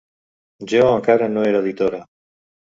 Jo 0.71 0.81
encara 0.93 1.27
no 1.35 1.45
era 1.51 1.61
editora. 1.65 2.01